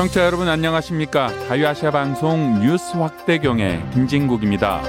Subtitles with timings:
[0.00, 1.28] 청취자 여러분 안녕하십니까?
[1.46, 4.80] 자유아시아 방송 뉴스 확대경의 김진국입니다.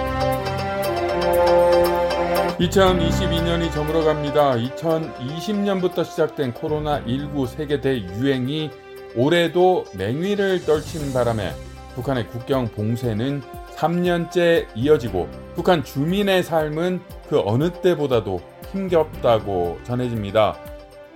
[2.58, 4.54] 2022년이 저물어갑니다.
[4.55, 8.71] 2020년부터 시작된 코로나19 세계 대유행이
[9.13, 11.52] 올해도 맹위를 떨치는 바람에
[11.96, 13.42] 북한의 국경 봉쇄는
[13.75, 20.55] 3년째 이어지고 북한 주민의 삶은 그 어느 때보다도 힘겹다고 전해집니다.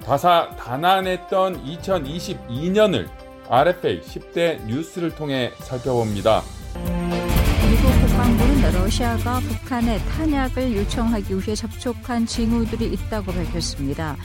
[0.04, 3.08] 다사 다난했던 2022년을
[3.49, 6.44] RFA 10대 뉴스를 통해 살펴봅니다.
[7.70, 14.16] 미국 국방부는 러시아가 북한에 탄약을 요청하기 위해 접촉한 징후들이 있다고 밝혔습니다.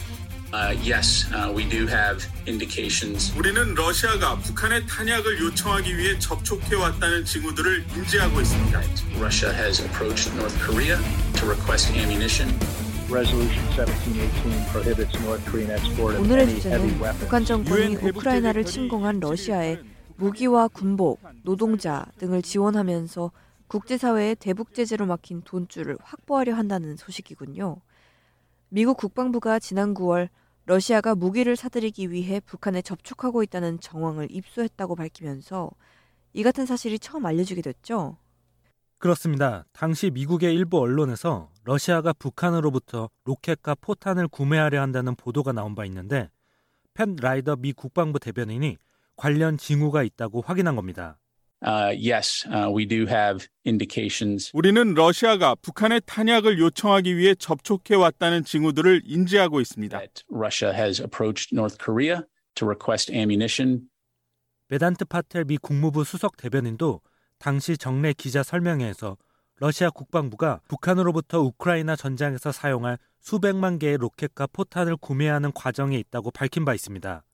[0.52, 3.32] Uh, yes, uh, we do have indications.
[3.38, 8.80] 우리는 러시아가 북한의 탄약을 요청하기 위해 접촉해 왔다는 징후들을 인지하고 있습니다.
[9.18, 10.98] Russia has approached North Korea
[11.34, 12.50] to request ammunition.
[13.10, 17.18] Resolution 1718 prohibits North Korean export of 오늘의 any heavy 주제는 weapons.
[17.18, 19.78] 북한 정권이 우크라이나를 침공한 러시아에
[20.16, 23.32] 무기와 군복, 노동자 등을 지원하면서
[23.66, 27.78] 국제사회의 대북 제재로 막힌 돈줄을 확보하려 한다는 소식이군요.
[28.68, 30.28] 미국 국방부가 지난 9월
[30.66, 35.68] 러시아가 무기를 사들이기 위해 북한에 접촉하고 있다는 정황을 입수했다고 밝히면서
[36.32, 38.18] 이 같은 사실이 처음 알려지게 됐죠.
[39.00, 39.64] 그렇습니다.
[39.72, 46.28] 당시 미국의 일부 언론에서 러시아가 북한으로부터 로켓과 포탄을 구매하려 한다는 보도가 나온 바 있는데
[46.92, 48.76] 펜 라이더 미 국방부 대변인이
[49.16, 51.18] 관련 징후가 있다고 확인한 겁니다.
[51.62, 54.50] Uh, yes, uh, we do have indications.
[54.52, 59.98] 우리는 러시아가 북한의 탄약을 요청하기 위해 접촉해 왔다는 징후들을 인지하고 있습니다.
[59.98, 62.20] that Russia has approached North Korea
[62.54, 63.88] to request ammunition.
[64.68, 67.00] 베단트 파텔 미 국무부 수석 대변인도
[67.40, 69.16] 당시 정례 기자 설명회에서
[69.56, 76.74] 러시아 국방부가 북한으로부터 우크라이나 전장에서 사용할 수백만 개의 로켓과 포탄을 구매하는 과정에 있다고 밝힌 바
[76.74, 77.24] 있습니다.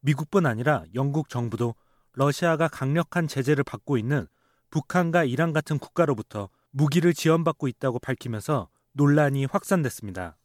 [0.00, 1.76] 미국뿐 아니라 영국 정부도
[2.14, 4.26] 러시아가 강력한 제재를 받고 있는
[4.70, 10.36] 북한과 이란 같은 국가로부터 무기를 지원받고 있다고 밝히면서 논란이 확산됐습니다.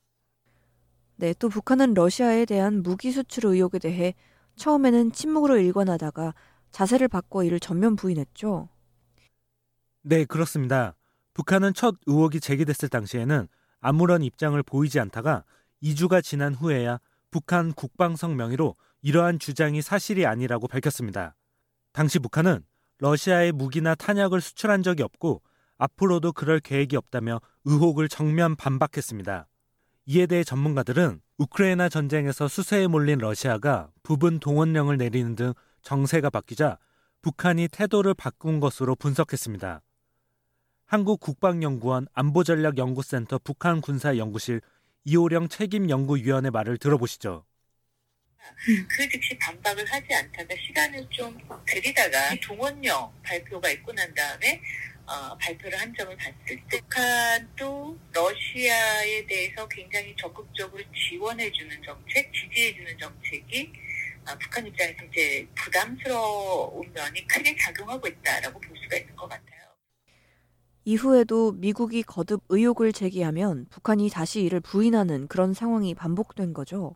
[1.15, 4.13] 네, 또 북한은 러시아에 대한 무기 수출 의혹에 대해
[4.55, 6.35] 처음에는 침묵으로 일관하다가
[6.69, 8.69] 자세를 바꿔 이를 전면 부인했죠.
[10.05, 10.95] 네, 그렇습니다.
[11.33, 13.47] 북한은 첫 의혹이 제기됐을 당시에는
[13.79, 15.45] 아무런 입장을 보이지 않다가
[15.81, 16.99] 2주가 지난 후에야
[17.31, 21.35] 북한 국방성 명의로 이러한 주장이 사실이 아니라고 밝혔습니다.
[21.93, 22.65] 당시 북한은
[22.99, 25.41] 러시아에 무기나 탄약을 수출한 적이 없고
[25.77, 29.47] 앞으로도 그럴 계획이 없다며 의혹을 정면 반박했습니다.
[30.07, 36.77] 이에 대해 전문가들은 우크라이나 전쟁에서 수세에 몰린 러시아가 부분 동원령을 내리는 등 정세가 바뀌자
[37.21, 39.81] 북한이 태도를 바꾼 것으로 분석했습니다.
[40.93, 44.61] 한국 국방연구원 안보전략연구센터 북한 군사연구실
[45.05, 47.43] 이호령 책임연구위원의 말을 들어보시죠.
[48.63, 54.61] 그 즉시 반박을 하지 않다가 시간을 좀 들이다가 동원령 발표가 있고 난 다음에
[55.07, 63.73] 어, 발표를 한 점을 봤을 때 북한도 러시아에 대해서 굉장히 적극적으로 지원해주는 정책, 지지해주는 정책이
[64.27, 69.62] 어, 북한 입장에서 이제 부담스러운 면이 크게 작용하고 있다라고 볼 수가 있는 것 같아요.
[70.85, 76.95] 이후에도 미국이 거듭 의혹을 제기하면 북한이 다시 이를 부인하는 그런 상황이 반복된 거죠.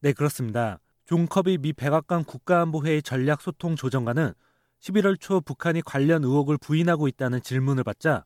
[0.00, 0.78] 네, 그렇습니다.
[1.04, 4.32] 존 커비 미 백악관 국가안보회의 전략소통 조정관은
[4.80, 8.24] 11월 초 북한이 관련 의혹을 부인하고 있다는 질문을 받자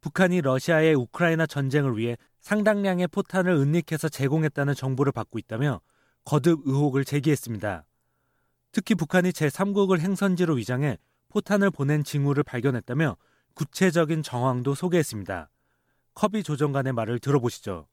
[0.00, 5.80] 북한이 러시아의 우크라이나 전쟁을 위해 상당량의 포탄을 은닉해서 제공했다는 정보를 받고 있다며
[6.24, 7.84] 거듭 의혹을 제기했습니다.
[8.72, 10.96] 특히 북한이 제3국을 행선지로 위장해
[11.28, 13.16] 포탄을 보낸 징후를 발견했다며
[13.54, 15.50] 구체적인 정황도 소개했습니다.
[16.14, 17.86] 커비 조정관의 말을 들어보시죠.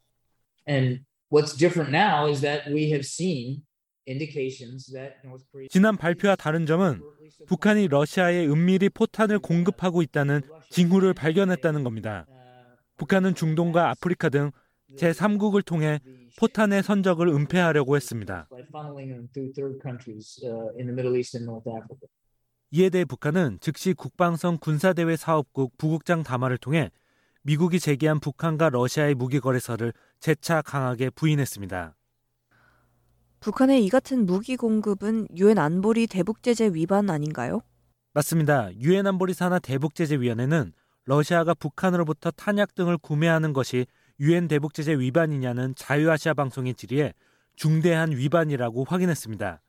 [0.68, 3.64] And what's different now is that we have seen
[4.08, 7.02] indications that North Korea 지난 발표와 다른 점은
[7.48, 12.26] 북한이 러시아에 은밀히 포탄을 공급하고 있다는 징후를 발견했다는 겁니다.
[12.98, 14.52] 북한은 중동과 아프리카 등
[14.96, 16.00] 제3국을 통해
[16.40, 18.48] 포탄의 선적을 은폐하려고 했습니다.
[22.72, 26.92] 이에 대해 북한은 즉시 국방성 군사대외 사업국 부국장 담화를 통해
[27.44, 31.96] 미국이 제기한 북한과 러시아의 무기 거래서를 재차 강하게 부인했습니다.
[33.40, 37.62] 북한의 이 같은 무기 공급은 유엔 안보리 대북 제재 위반 아닌가요?
[38.14, 38.74] 맞습니다.
[38.76, 40.74] 유엔 안보리 산하 대북 제재 위원회는
[41.06, 43.86] 러시아가 북한으로부터 탄약 등을 구매하는 것이
[44.20, 47.14] 유엔 대북 제재 위반이냐는 자유아시아 방송의 질의에
[47.56, 49.62] 중대한 위반이라고 확인했습니다.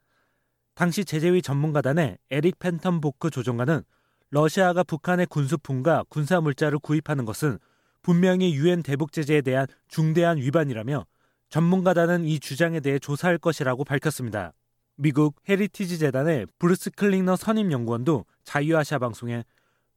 [0.79, 3.83] 당시 제재위 전문가단의 에릭 펜턴 보크 조정관은
[4.31, 7.59] 러시아가 북한의 군수품과 군사 물자를 구입하는 것은
[8.01, 11.05] 분명히 유엔 대북 제재에 대한 중대한 위반이라며
[11.49, 14.53] 전문가단은 이 주장에 대해 조사할 것이라고 밝혔습니다.
[14.95, 19.43] 미국 헤리티지 재단의 브루스 클링너 선임 연구원도 자유아시아 방송에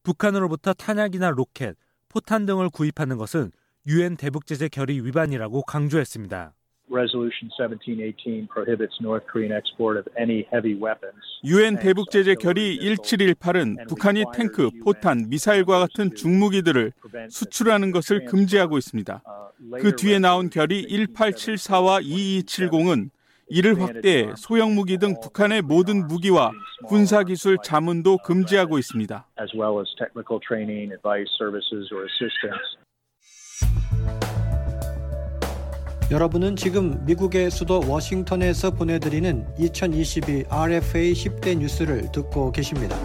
[0.02, 1.76] 북한으로부터 탄약이나 로켓,
[2.10, 3.52] 포탄 등을 구입하는 것은
[3.86, 6.56] 유엔 대북 제재 결의 위반이라고 강조했습니다.
[6.92, 11.16] Resolution 1718 prohibits North Korean export of any heavy weapons.
[11.44, 16.92] 유엔 대북 제재 결의 1718은 북한이 탱크, 포탄, 미사일과 같은 중무기들을
[17.30, 19.24] 수출하는 것을 금지하고 있습니다.
[19.80, 23.10] 그 뒤에 나온 결의 1874와 2270은
[23.54, 26.52] 이를 확대해 소형 무기 등 북한의 모든 무기와
[26.88, 29.28] 군사 기술 자문도 금지하고 있습니다.
[29.42, 32.81] as well as technical training, advice, services, or assistance.
[36.12, 42.98] 여러분은 지금 미국의 수도 워싱턴에서 보내드리는 2022 RFA 10대 뉴스를 듣고 계십니다.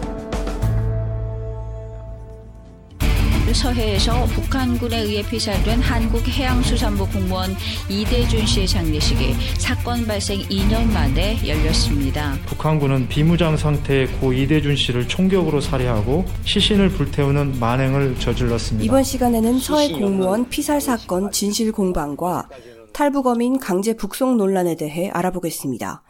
[3.53, 7.55] 서해에서 북한군에 의해 피살된 한국해양수산부 공무원
[7.89, 12.37] 이대준 씨의 장례식이 사건 발생 2년 만에 열렸습니다.
[12.45, 18.85] 북한군은 비무장 상태의 고 이대준 씨를 총격으로 살해하고 시신을 불태우는 만행을 저질렀습니다.
[18.85, 22.49] 이번 시간에는 서해 공무원 피살 사건 진실 공방과
[22.97, 26.01] 탈북어민 강제 북송 논란에 대해 알아보겠습니다.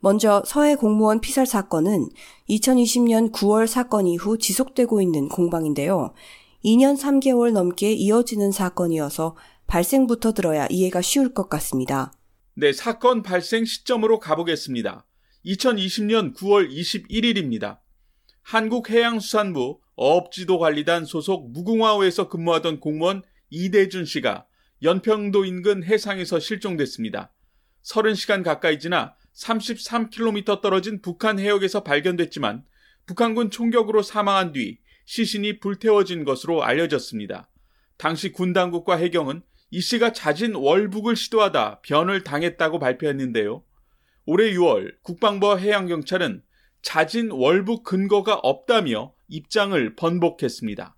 [0.00, 2.10] 먼저 서해 공무원 피살 사건은
[2.50, 6.12] 2020년 9월 사건 이후 지속되고 있는 공방인데요.
[6.62, 9.36] 2년 3개월 넘게 이어지는 사건이어서
[9.66, 12.12] 발생부터 들어야 이해가 쉬울 것 같습니다.
[12.52, 15.06] 네, 사건 발생 시점으로 가보겠습니다.
[15.46, 17.78] 2020년 9월 21일입니다.
[18.42, 24.44] 한국해양수산부 어업지도관리단 소속 무궁화호에서 근무하던 공무원 이대준 씨가
[24.84, 27.32] 연평도 인근 해상에서 실종됐습니다.
[27.82, 32.64] 30시간 가까이 지나 33km 떨어진 북한 해역에서 발견됐지만
[33.06, 37.50] 북한군 총격으로 사망한 뒤 시신이 불태워진 것으로 알려졌습니다.
[37.96, 43.64] 당시 군 당국과 해경은 이 씨가 자진 월북을 시도하다 변을 당했다고 발표했는데요.
[44.26, 46.42] 올해 6월 국방부와 해양경찰은
[46.82, 50.94] 자진 월북 근거가 없다며 입장을 번복했습니다.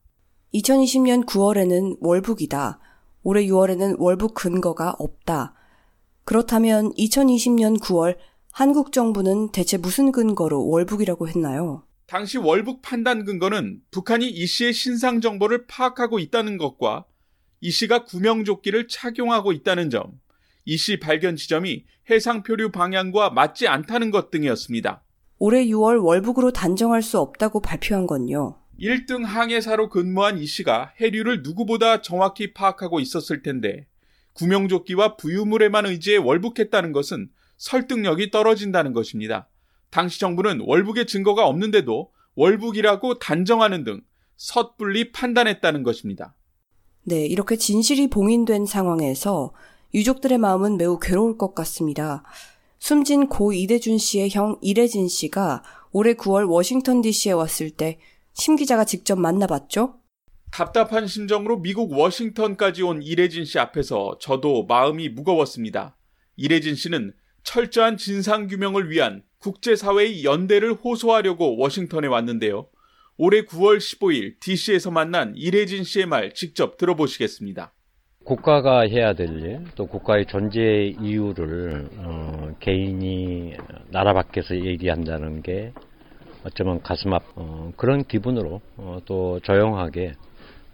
[0.54, 2.80] 2020년 9월에는 월북이다.
[3.26, 5.52] 올해 6월에는 월북 근거가 없다.
[6.24, 8.16] 그렇다면 2020년 9월
[8.52, 11.82] 한국 정부는 대체 무슨 근거로 월북이라고 했나요?
[12.06, 17.04] 당시 월북 판단 근거는 북한이 이 씨의 신상 정보를 파악하고 있다는 것과
[17.60, 20.12] 이 씨가 구명조끼를 착용하고 있다는 점,
[20.64, 25.02] 이 씨 발견 지점이 해상 표류 방향과 맞지 않다는 것 등이었습니다.
[25.38, 28.54] 올해 6월 월북으로 단정할 수 없다고 발표한 건요.
[28.80, 33.86] 1등 항해사로 근무한 이 씨가 해류를 누구보다 정확히 파악하고 있었을 텐데
[34.34, 39.48] 구명조끼와 부유물에만 의지해 월북했다는 것은 설득력이 떨어진다는 것입니다.
[39.90, 44.02] 당시 정부는 월북의 증거가 없는데도 월북이라고 단정하는 등
[44.36, 46.34] 섣불리 판단했다는 것입니다.
[47.04, 49.54] 네, 이렇게 진실이 봉인된 상황에서
[49.94, 52.24] 유족들의 마음은 매우 괴로울 것 같습니다.
[52.78, 55.62] 숨진 고 이대준 씨의 형 이래진 씨가
[55.92, 57.98] 올해 9월 워싱턴 DC에 왔을 때
[58.36, 59.94] 심 기자가 직접 만나봤죠?
[60.52, 65.96] 답답한 심정으로 미국 워싱턴까지 온 이래진 씨 앞에서 저도 마음이 무거웠습니다.
[66.36, 72.68] 이래진 씨는 철저한 진상규명을 위한 국제사회의 연대를 호소하려고 워싱턴에 왔는데요.
[73.16, 77.72] 올해 9월 15일 DC에서 만난 이래진 씨의 말 직접 들어보시겠습니다.
[78.24, 83.54] 국가가 해야 될 일, 또 국가의 존재 이유를 어, 개인이
[83.90, 85.72] 나라 밖에서 얘기한다는 게
[86.46, 90.12] 어쩌면 가슴 아픈 어, 그런 기분으로 어, 또 조용하게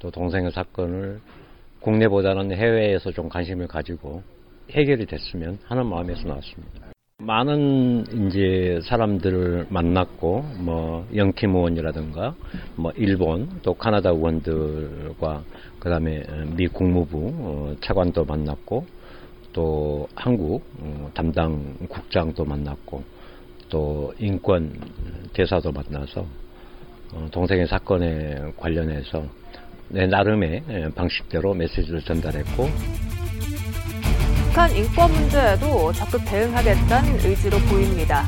[0.00, 1.20] 또 동생의 사건을
[1.80, 4.22] 국내보다는 해외에서 좀 관심을 가지고
[4.70, 6.92] 해결이 됐으면 하는 마음에서 나왔습니다.
[7.18, 12.34] 많은 이제 사람들을 만났고 뭐 영킴 의원이라든가
[12.76, 15.42] 뭐 일본 또 카나다 의원들과
[15.78, 16.22] 그다음에
[16.54, 18.84] 미 국무부 어, 차관도 만났고
[19.52, 23.04] 또 한국 어, 담당 국장도 만났고
[23.72, 24.70] 또 인권
[25.32, 26.26] 대사도 만나서
[27.14, 29.24] 어, 동생의 사건에 관련해서
[29.88, 32.68] 내 나름의 방식대로 메시지를 전달했고
[34.44, 38.24] 북한 인권 문제에도 적극 대응하겠다는 의지로 보입니다.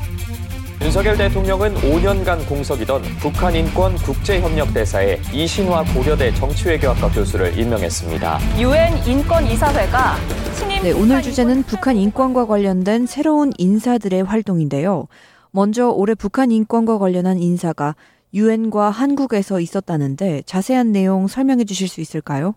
[0.80, 8.38] 윤석열 대통령은 5년간 공석이던 북한 인권 국제협력대사에 이신화 고려대 정치외교학과 교수를 임명했습니다.
[8.58, 10.16] 유엔 인권 이사회가
[10.58, 15.06] 신임 네, 오늘 주제는 북한 인권과 관련된 새로운 인사들의 활동인데요.
[15.54, 17.94] 먼저 올해 북한 인권과 관련한 인사가
[18.34, 22.56] 유엔과 한국에서 있었다는데 자세한 내용 설명해 주실 수 있을까요?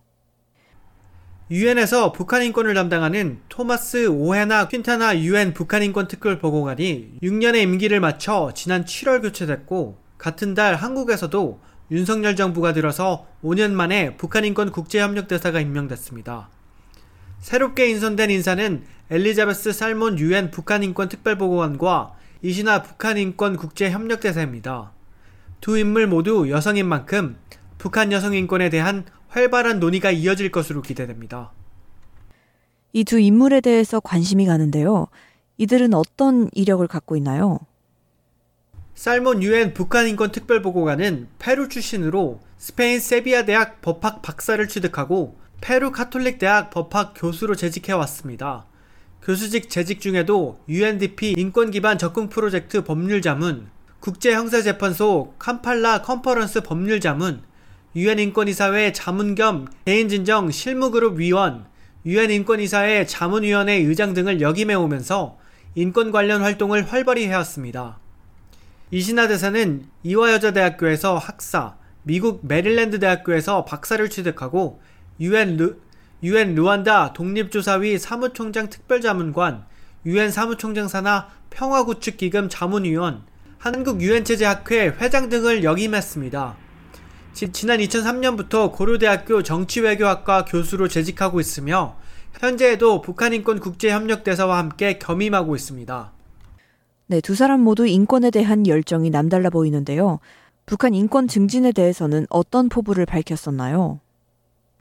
[1.52, 8.52] 유엔에서 북한 인권을 담당하는 토마스 오헤나 퀸타나 유엔 북한 인권 특별 보고관이 6년의 임기를 마쳐
[8.56, 11.60] 지난 7월 교체됐고 같은 달 한국에서도
[11.92, 16.50] 윤석열 정부가 들어서 5년 만에 북한 인권 국제협력대사가 임명됐습니다.
[17.42, 24.20] 새롭게 인선된 인사는 엘리자베스 살몬 유엔 북한 인권 특별 보고관과 이신화 북한 인권 국제 협력
[24.20, 24.92] 대사입니다.
[25.62, 27.38] 두 인물 모두 여성인 만큼
[27.78, 31.52] 북한 여성 인권에 대한 활발한 논의가 이어질 것으로 기대됩니다.
[32.94, 35.08] 이 두 인물에 대해서 관심이 가는데요.
[35.58, 37.60] 이들은 어떤 이력을 갖고 있나요?
[38.96, 45.92] 살몬 유엔 북한 인권 특별 보고관은 페루 출신으로 스페인 세비야 대학 법학 박사를 취득하고 페루
[45.92, 48.66] 카톨릭 대학 법학 교수로 재직해 왔습니다.
[49.28, 53.68] 교수직 재직 중에도 UNDP 인권 기반 접근 프로젝트 법률 자문,
[54.00, 57.42] 국제형사재판소 캄팔라 컨퍼런스 법률 자문,
[57.94, 61.66] 유엔 인권이사회 자문 겸 개인진정 실무그룹 위원,
[62.06, 65.38] 유엔 인권이사회 자문위원회 의장 등을 역임해 오면서
[65.76, 68.00] 인권 관련 활동을 활발히 해왔습니다.
[68.92, 74.80] 이신화 대사는 이화여자대학교에서 학사, 미국 메릴랜드 대학교에서 박사를 취득하고
[75.20, 75.76] 유엔 르,
[76.24, 79.66] 유엔 루안다 독립조사위 사무총장 특별자문관,
[80.06, 83.24] 유엔 사무총장 산하 평화구축기금 자문위원,
[83.60, 86.56] 한국 유엔체제학회 회장 등을 역임했습니다.
[87.34, 91.98] 지난 2003년부터 고려대학교 정치외교학과 교수로 재직하고 있으며
[92.40, 96.12] 현재에도 북한인권 국제협력대사와 함께 겸임하고 있습니다.
[97.08, 100.20] 네, 두 사람 모두 인권에 대한 열정이 남달라 보이는데요.
[100.66, 104.02] 북한 인권 증진에 대해서는 어떤 포부를 밝혔었나요?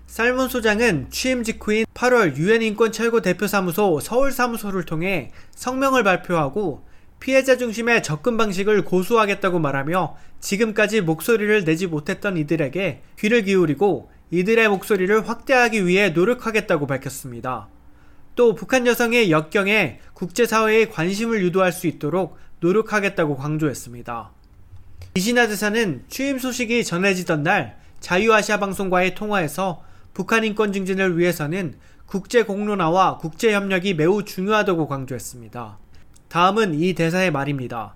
[0.07, 6.85] 살몬 소장은 취임 직후인 8월 유엔 인권 최고 대표 사무소 서울 사무소를 통해 성명을 발표하고
[7.19, 15.29] 피해자 중심의 접근 방식을 고수하겠다고 말하며 지금까지 목소리를 내지 못했던 이들에게 귀를 기울이고 이들의 목소리를
[15.29, 17.69] 확대하기 위해 노력하겠다고 밝혔습니다.
[18.37, 24.31] 또 북한 여성의 역경에 국제사회의 관심을 유도할 수 있도록 노력하겠다고 강조했습니다.
[25.15, 29.83] 이신화 대사는 취임 소식이 전해지던 날 자유아시아 방송과의 통화에서
[30.17, 31.75] 북한 인권 증진을 위해서는
[32.07, 35.79] 국제 공론화와 국제 협력이 매우 중요하다고 강조했습니다.
[36.31, 37.95] 다음은 이 대사의 말입니다.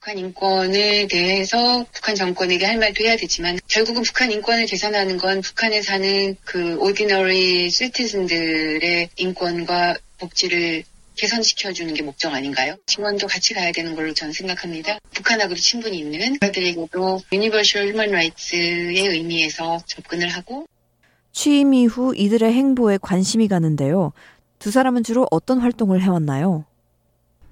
[0.00, 5.82] 북한 인권에 대해서 북한 정권에게 할 말도 해야 되지만 결국은 북한 인권을 개선하는 건 북한에
[5.82, 10.82] 사는 그 ordinary citizen들의 인권과 복지를
[11.16, 12.76] 개선시켜주는 게 목적 아닌가요?
[12.86, 14.98] 지원도 같이 가야 되는 걸로 저는 생각합니다.
[15.12, 20.66] 북한하고도 친분이 있는 그들에게도 universal human rights의 의미에서 접근을 하고
[21.34, 24.12] 취임 이후 이들의 행보에 관심이 가는데요.
[24.60, 26.64] 두 사람은 주로 어떤 활동을 해왔나요?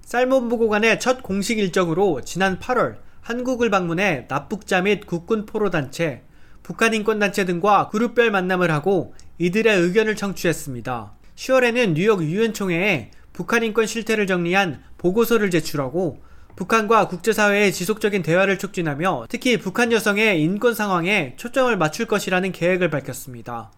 [0.01, 6.23] 쌀몬 보고관의 첫 공식 일정으로 지난 8월 한국을 방문해 납북자 및 국군 포로단체,
[6.63, 11.11] 북한 인권단체 등과 그룹별 만남을 하고 이들의 의견을 청취했습니다.
[11.35, 16.21] 10월에는 뉴욕 유엔 총회에 북한 인권 실태를 정리한 보고서를 제출하고
[16.55, 23.71] 북한과 국제사회의 지속적인 대화를 촉진하며 특히 북한 여성의 인권 상황에 초점을 맞출 것이라는 계획을 밝혔습니다.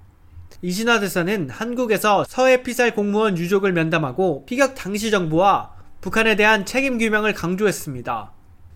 [0.62, 7.34] 이신화 대사는 한국에서 서해 피살 공무원 유족을 면담하고 피격 당시 정부와 북한에 대한 책임 규명을
[7.34, 8.32] 강조했습니다.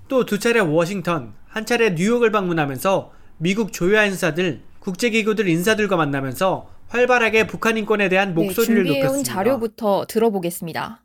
[0.07, 7.45] 또 두 차례 워싱턴, 한 차례 뉴욕을 방문하면서 미국 조야 인사들, 국제기구들 인사들과 만나면서 활발하게
[7.47, 9.33] 북한 인권에 대한 목소리를 네, 준비해온 높였습니다.
[9.33, 11.03] 자료부터 들어보겠습니다.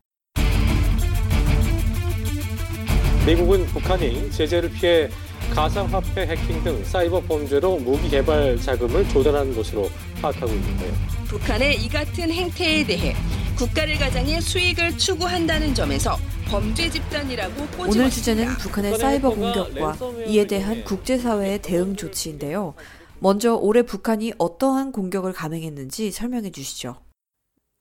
[3.26, 5.08] 미국은 북한이 제재를 피해
[5.54, 9.88] 가상화폐 해킹 등 사이버 범죄로 무기 개발 자금을 조달하는 것으로
[10.20, 10.92] 파악하고 있는데요.
[11.28, 13.14] 북한의 이 같은 행태에 대해
[13.56, 17.90] 국가를 가장해 수익을 추구한다는 점에서 범죄 집단이라고 꼬집었습니다.
[17.90, 22.74] 오늘 주제는 북한의 사이버 공격과 이에 대한 국제사회의 대응 조치인데요.
[23.20, 26.96] 먼저 올해 북한이 어떠한 공격을 감행했는지 설명해 주시죠.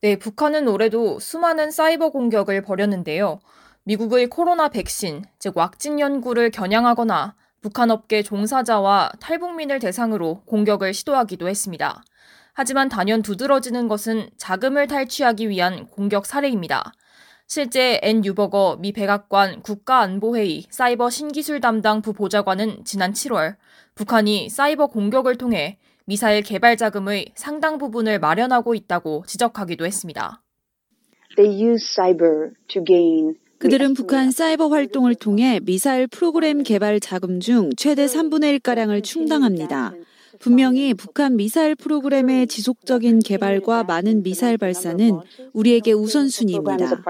[0.01, 3.39] 네, 북한은 올해도 수많은 사이버 공격을 벌였는데요.
[3.85, 12.01] 미국의 코로나 백신, 즉 왁진 연구를 겨냥하거나 북한 업계 종사자와 탈북민을 대상으로 공격을 시도하기도 했습니다.
[12.53, 16.93] 하지만 단연 두드러지는 것은 자금을 탈취하기 위한 공격 사례입니다.
[17.45, 23.57] 실제 앤 뉴버거 미 백악관 국가안보회의 사이버 신기술 담당 부보좌관은 지난 7월
[23.95, 30.41] 북한이 사이버 공격을 통해 미사일 개발 자금의 상당 부분을 마련하고 있다고 지적하기도 했습니다.
[31.35, 37.69] They use cyber to gain 그들은 북한 사이버 활동을 통해 미사일 프로그램 개발 자금 중
[37.77, 39.93] 최대 3분의 1가량을 충당합니다.
[40.39, 45.17] 분명히 북한 미사일 프로그램의 지속적인 개발과 많은 미사일 발사는
[45.53, 47.03] 우리에게 우선순위입니다.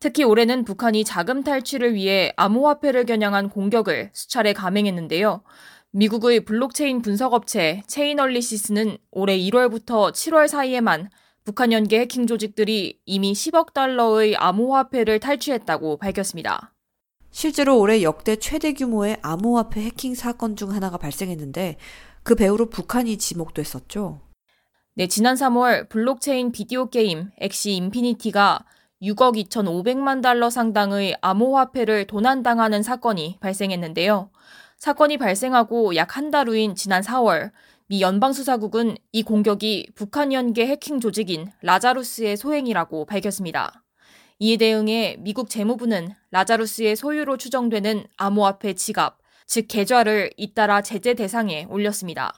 [0.00, 5.44] 특히 올해는 북한이 자금 탈취를 위해 암호화폐를 겨냥한 공격을 수차례 감행했는데요.
[5.92, 11.10] 미국의 블록체인 분석업체 체이널리시스는 올해 1월부터 7월 사이에만
[11.44, 16.72] 북한 연계 해킹 조직들이 이미 10억 달러의 암호화폐를 탈취했다고 밝혔습니다.
[17.30, 21.78] 실제로 올해 역대 최대 규모의 암호화폐 해킹 사건 중 하나가 발생했는데
[22.22, 24.20] 그 배후로 북한이 지목됐었죠.
[24.94, 28.64] 네, 지난 3월 블록체인 비디오 게임 엑시 인피니티가
[29.02, 34.30] 6억 2,500만 달러 상당의 암호화폐를 도난당하는 사건이 발생했는데요.
[34.76, 37.50] 사건이 발생하고 약 한 달 후인 지난 4월
[37.88, 43.84] 미 연방수사국은 이 공격이 북한 연계 해킹 조직인 라자루스의 소행이라고 밝혔습니다.
[44.38, 52.32] 이에 대응해 미국 재무부는 라자루스의 소유로 추정되는 암호화폐 지갑, 즉 계좌를 잇따라 제재 대상에 올렸습니다.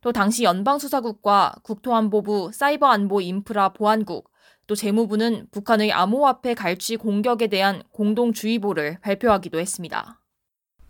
[0.00, 4.30] 또 당시 연방수사국과 국토안보부 사이버안보 인프라 보안국,
[4.66, 10.19] 또 재무부는 북한의 암호화폐 갈취 공격에 대한 공동주의보를 발표하기도 했습니다.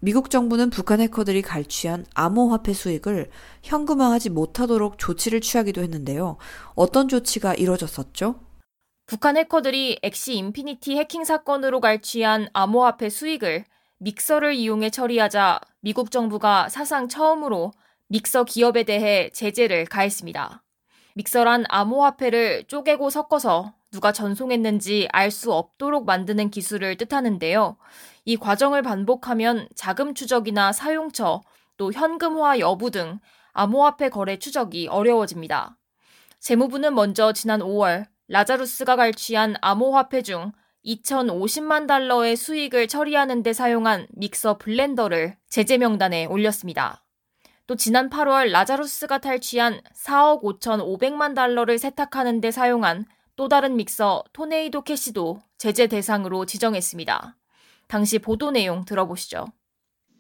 [0.03, 3.29] 미국 정부는 북한 해커들이 갈취한 암호화폐 수익을
[3.63, 6.39] 현금화하지 못하도록 조치를 취하기도 했는데요.
[6.75, 8.41] 어떤 조치가 이뤄졌었죠?
[9.05, 13.65] 북한 해커들이 엑시 인피니티 해킹 사건으로 갈취한 암호화폐 수익을
[13.99, 17.73] 믹서를 이용해 처리하자 미국 정부가 사상 처음으로
[18.09, 20.63] 믹서 기업에 대해 제재를 가했습니다.
[21.15, 27.77] 믹서란 암호화폐를 쪼개고 섞어서 누가 전송했는지 알 수 없도록 만드는 기술을 뜻하는데요.
[28.31, 31.43] 이 과정을 반복하면 자금 추적이나 사용처,
[31.77, 33.19] 또 현금화 여부 등
[33.55, 35.77] 암호화폐 거래 추적이 어려워집니다.
[36.39, 40.53] 재무부는 먼저 지난 5월 라자루스가 갈취한 암호화폐 중
[40.85, 47.05] 2,050만 달러의 수익을 처리하는 데 사용한 믹서 블렌더를 제재 명단에 올렸습니다.
[47.67, 54.83] 또 지난 8월 라자루스가 탈취한 4억 5,500만 달러를 세탁하는 데 사용한 또 다른 믹서 토네이도
[54.83, 57.39] 캐시도 제재 대상으로 지정했습니다.
[57.91, 59.47] 당시 보도 내용 들어보시죠.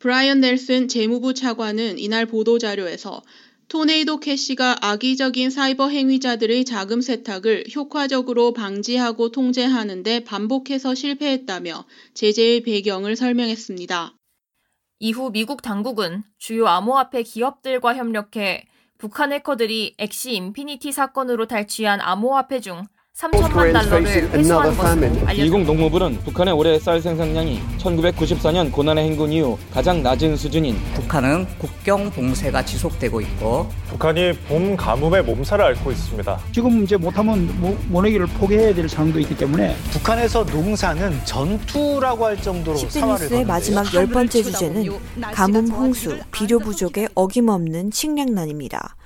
[0.00, 3.23] 브라이언 넬슨 재무부 차관은 이날 보도 자료에서
[3.69, 14.17] 토네이도 캐시가 악의적인 사이버 행위자들의 자금 세탁을 효과적으로 방지하고 통제하는데 반복해서 실패했다며 제재의 배경을 설명했습니다.
[14.99, 18.67] 이후 미국 당국은 주요 암호화폐 기업들과 협력해
[18.99, 22.83] 북한 해커들이 엑시 인피니티 사건으로 탈취한 암호화폐 중
[23.21, 25.33] 3천만 달러를 회수한 것으로 알려졌습니다.
[25.35, 32.11] 미국 농무부는 북한의 올해 쌀 생산량이 1994년 고난의 행군 이후 가장 낮은 수준인 북한은 국경
[32.11, 36.41] 봉쇄가 지속되고 있고 북한이 봄 가뭄에 몸살을 앓고 있습니다.
[36.52, 37.47] 지금 이제 못하면
[37.89, 44.06] 모내기를 포기해야 될 상황도 있기 때문에 북한에서 농사는 전투라고 할 정도로 10대 뉴스의 마지막 열
[44.06, 44.89] 번째 주제는
[45.35, 48.97] 가뭄, 홍수, 비료 부족의 어김없는 식량난입니다.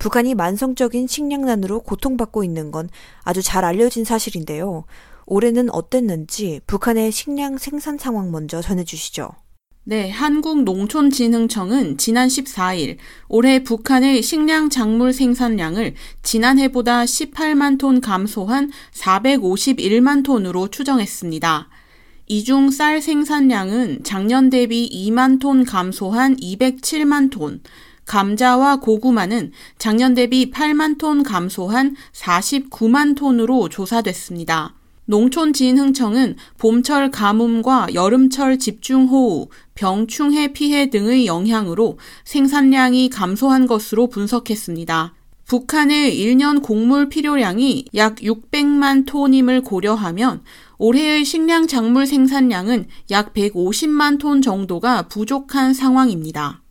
[0.00, 2.88] 북한이 만성적인 식량난으로 고통받고 있는 건
[3.22, 4.84] 아주 잘 알려진 사실인데요.
[5.26, 9.30] 올해는 어땠는지 북한의 식량 생산 상황 먼저 전해주시죠.
[9.84, 12.96] 네, 한국농촌진흥청은 지난 14일
[13.28, 21.68] 올해 북한의 식량 작물 생산량을 지난해보다 18만 톤 감소한 451만 톤으로 추정했습니다.
[22.26, 27.60] 이중 쌀 생산량은 작년 대비 2만 톤 감소한 207만 톤,
[28.10, 34.74] 감자와 고구마는 작년 대비 8만 톤 감소한 49만 톤으로 조사됐습니다.
[35.04, 39.46] 농촌진흥청은 봄철 가뭄과 여름철 집중호우,
[39.76, 45.14] 병충해 피해 등의 영향으로 생산량이 감소한 것으로 분석했습니다.
[45.46, 50.42] 북한의 1년 곡물 필요량이 약 600만 톤임을 고려하면
[50.78, 56.62] 올해의 식량 작물 생산량은 약 150만 톤 정도가 부족한 상황입니다.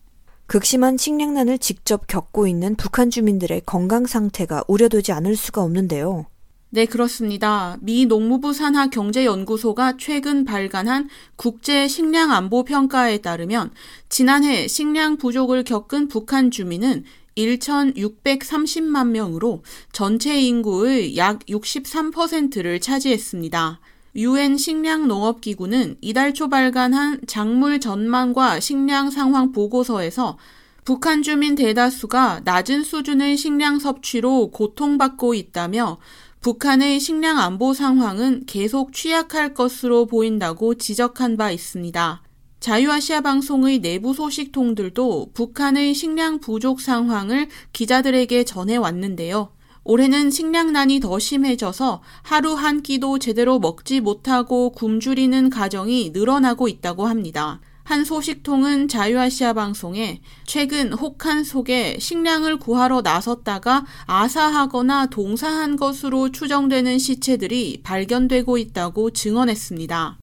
[0.50, 6.26] 극심한 식량난을 직접 겪고 있는 북한 주민들의 건강 상태가 우려되지 않을 수가 없는데요.
[6.72, 7.78] 네, 그렇습니다.
[7.82, 13.70] 미 농무부 산하 경제연구소가 최근 발간한 국제 식량 안보 평가에 따르면
[14.10, 17.04] 지난해 식량 부족을 겪은 북한 주민은
[17.38, 23.80] 1,630만 명으로 전체 인구의 약 63%를 차지했습니다.
[24.16, 30.38] 유엔 식량농업기구는 이달 초 발간한 작물 전망과 식량 상황 보고서에서
[30.84, 35.98] 북한 주민 대다수가 낮은 수준의 식량 섭취로 고통받고 있다며
[36.42, 42.24] 북한의 식량 안보 상황은 계속 취약할 것으로 보인다고 지적한 바 있습니다.
[42.60, 49.52] 자유아시아 방송의 내부 소식통들도 북한의 식량 부족 상황을 기자들에게 전해왔는데요.
[49.90, 57.60] 올해는 식량난이 더 심해져서 하루 한 끼도 제대로 먹지 못하고 굶주리는 가정이 늘어나고 있다고 합니다.
[57.86, 67.82] 한 소식통은 자유아시아 방송에 최근 혹한 속에 식량을 구하러 나섰다가 아사하거나 동사한 것으로 추정되는 시체들이
[67.82, 70.20] 발견되고 있다고 증언했습니다.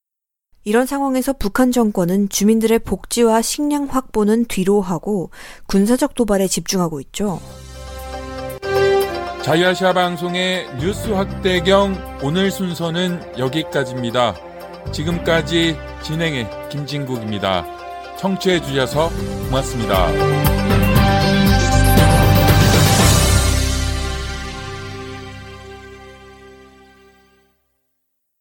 [0.62, 5.30] 이런 상황에서 북한 정권은 주민들의 복지와 식량 확보는 뒤로 하고
[5.66, 7.40] 군사적 도발에 집중하고 있죠.
[9.46, 14.34] 자유아시아 방송의 뉴스 확대경 오늘 순서는 여기까지입니다.
[14.90, 17.64] 지금까지 진행의 김진국입니다.
[18.18, 19.08] 청취해 주셔서
[19.44, 20.45] 고맙습니다.